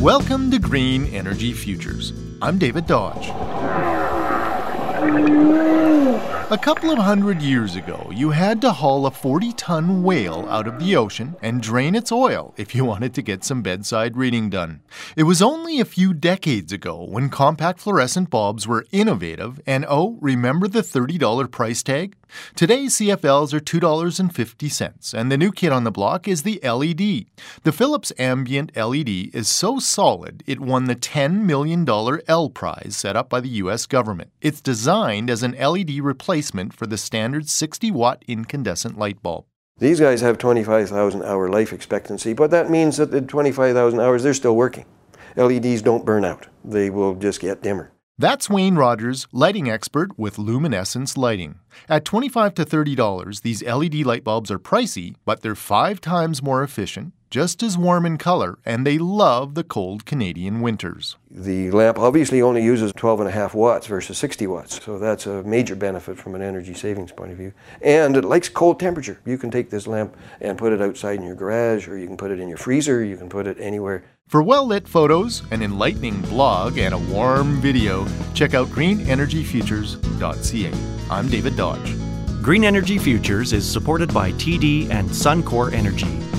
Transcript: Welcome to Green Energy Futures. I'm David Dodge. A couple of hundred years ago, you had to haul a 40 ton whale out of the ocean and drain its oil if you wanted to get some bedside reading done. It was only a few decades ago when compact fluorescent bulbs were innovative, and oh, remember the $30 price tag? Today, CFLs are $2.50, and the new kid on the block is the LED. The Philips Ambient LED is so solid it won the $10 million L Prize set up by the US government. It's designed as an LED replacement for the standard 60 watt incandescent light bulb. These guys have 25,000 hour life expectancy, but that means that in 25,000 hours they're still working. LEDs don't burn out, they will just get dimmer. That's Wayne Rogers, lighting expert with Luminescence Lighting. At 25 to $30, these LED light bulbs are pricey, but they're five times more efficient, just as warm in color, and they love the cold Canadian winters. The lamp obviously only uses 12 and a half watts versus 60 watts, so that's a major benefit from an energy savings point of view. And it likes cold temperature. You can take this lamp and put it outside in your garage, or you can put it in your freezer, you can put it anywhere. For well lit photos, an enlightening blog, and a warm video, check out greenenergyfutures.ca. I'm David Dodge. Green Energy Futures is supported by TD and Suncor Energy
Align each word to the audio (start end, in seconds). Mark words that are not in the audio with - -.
Welcome 0.00 0.52
to 0.52 0.60
Green 0.60 1.06
Energy 1.06 1.52
Futures. 1.52 2.12
I'm 2.40 2.56
David 2.56 2.86
Dodge. 2.86 3.30
A 6.50 6.56
couple 6.56 6.90
of 6.90 6.96
hundred 6.96 7.42
years 7.42 7.76
ago, 7.76 8.10
you 8.10 8.30
had 8.30 8.62
to 8.62 8.72
haul 8.72 9.04
a 9.04 9.10
40 9.10 9.52
ton 9.52 10.02
whale 10.02 10.46
out 10.48 10.66
of 10.66 10.78
the 10.78 10.96
ocean 10.96 11.36
and 11.42 11.60
drain 11.60 11.94
its 11.94 12.10
oil 12.10 12.54
if 12.56 12.74
you 12.74 12.84
wanted 12.86 13.12
to 13.16 13.22
get 13.22 13.44
some 13.44 13.60
bedside 13.60 14.16
reading 14.16 14.48
done. 14.48 14.80
It 15.14 15.24
was 15.24 15.42
only 15.42 15.78
a 15.78 15.84
few 15.84 16.14
decades 16.14 16.72
ago 16.72 17.04
when 17.04 17.28
compact 17.28 17.80
fluorescent 17.80 18.30
bulbs 18.30 18.66
were 18.66 18.86
innovative, 18.92 19.60
and 19.66 19.84
oh, 19.90 20.16
remember 20.22 20.68
the 20.68 20.80
$30 20.80 21.50
price 21.50 21.82
tag? 21.82 22.16
Today, 22.54 22.84
CFLs 22.84 23.54
are 23.54 23.60
$2.50, 23.60 25.14
and 25.14 25.32
the 25.32 25.38
new 25.38 25.50
kid 25.50 25.72
on 25.72 25.84
the 25.84 25.90
block 25.90 26.28
is 26.28 26.42
the 26.42 26.60
LED. 26.62 27.26
The 27.62 27.72
Philips 27.72 28.12
Ambient 28.18 28.76
LED 28.76 29.34
is 29.34 29.48
so 29.48 29.78
solid 29.78 30.42
it 30.46 30.60
won 30.60 30.84
the 30.84 30.96
$10 30.96 31.42
million 31.42 31.88
L 32.28 32.50
Prize 32.50 32.96
set 32.96 33.16
up 33.16 33.30
by 33.30 33.40
the 33.40 33.48
US 33.48 33.86
government. 33.86 34.30
It's 34.42 34.60
designed 34.60 35.30
as 35.30 35.42
an 35.42 35.52
LED 35.52 36.00
replacement 36.00 36.37
for 36.74 36.86
the 36.86 36.98
standard 36.98 37.48
60 37.48 37.90
watt 37.90 38.24
incandescent 38.26 38.98
light 38.98 39.22
bulb. 39.22 39.44
These 39.78 40.00
guys 40.00 40.20
have 40.22 40.38
25,000 40.38 41.22
hour 41.22 41.48
life 41.48 41.72
expectancy, 41.72 42.32
but 42.32 42.50
that 42.50 42.68
means 42.70 42.96
that 42.96 43.14
in 43.14 43.26
25,000 43.26 44.00
hours 44.00 44.22
they're 44.22 44.34
still 44.34 44.56
working. 44.56 44.86
LEDs 45.36 45.82
don't 45.82 46.04
burn 46.04 46.24
out, 46.24 46.48
they 46.64 46.90
will 46.90 47.14
just 47.14 47.40
get 47.40 47.62
dimmer. 47.62 47.92
That's 48.20 48.50
Wayne 48.50 48.74
Rogers, 48.74 49.28
lighting 49.30 49.70
expert 49.70 50.18
with 50.18 50.38
Luminescence 50.38 51.16
Lighting. 51.16 51.60
At 51.88 52.04
25 52.04 52.54
to 52.54 52.64
$30, 52.64 53.42
these 53.42 53.62
LED 53.62 54.04
light 54.04 54.24
bulbs 54.24 54.50
are 54.50 54.58
pricey, 54.58 55.14
but 55.24 55.42
they're 55.42 55.54
five 55.54 56.00
times 56.00 56.42
more 56.42 56.64
efficient, 56.64 57.12
just 57.30 57.62
as 57.62 57.76
warm 57.76 58.06
in 58.06 58.16
color, 58.16 58.58
and 58.64 58.86
they 58.86 58.96
love 58.96 59.54
the 59.54 59.64
cold 59.64 60.06
Canadian 60.06 60.60
winters. 60.60 61.16
The 61.30 61.70
lamp 61.70 61.98
obviously 61.98 62.40
only 62.40 62.64
uses 62.64 62.92
12 62.94 63.20
and 63.20 63.28
a 63.28 63.32
half 63.32 63.54
watts 63.54 63.86
versus 63.86 64.16
60 64.18 64.46
watts, 64.46 64.82
so 64.82 64.98
that's 64.98 65.26
a 65.26 65.42
major 65.42 65.76
benefit 65.76 66.18
from 66.18 66.34
an 66.34 66.42
energy 66.42 66.74
savings 66.74 67.12
point 67.12 67.32
of 67.32 67.38
view. 67.38 67.52
And 67.82 68.16
it 68.16 68.24
likes 68.24 68.48
cold 68.48 68.80
temperature. 68.80 69.20
You 69.26 69.36
can 69.36 69.50
take 69.50 69.70
this 69.70 69.86
lamp 69.86 70.16
and 70.40 70.56
put 70.56 70.72
it 70.72 70.80
outside 70.80 71.18
in 71.18 71.24
your 71.24 71.34
garage, 71.34 71.86
or 71.86 71.98
you 71.98 72.06
can 72.06 72.16
put 72.16 72.30
it 72.30 72.40
in 72.40 72.48
your 72.48 72.58
freezer, 72.58 73.04
you 73.04 73.16
can 73.16 73.28
put 73.28 73.46
it 73.46 73.58
anywhere. 73.60 74.04
For 74.28 74.42
well 74.42 74.66
lit 74.66 74.88
photos, 74.88 75.42
an 75.50 75.62
enlightening 75.62 76.20
blog, 76.22 76.78
and 76.78 76.94
a 76.94 76.98
warm 76.98 77.60
video, 77.60 78.06
check 78.34 78.54
out 78.54 78.68
greenenergyfutures.ca. 78.68 80.72
I'm 81.10 81.28
David 81.28 81.56
Dodge. 81.56 81.94
Green 82.42 82.64
Energy 82.64 82.98
Futures 82.98 83.52
is 83.52 83.70
supported 83.70 84.14
by 84.14 84.32
TD 84.32 84.90
and 84.90 85.08
Suncor 85.08 85.72
Energy 85.72 86.37